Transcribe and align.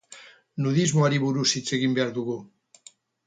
Nudismoari 0.65 1.19
buruz 1.25 1.45
hitz 1.59 1.65
egin 1.79 1.93
behar 1.99 2.13
dugu. 2.17 2.39